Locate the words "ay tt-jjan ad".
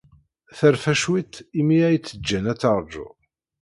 1.87-2.57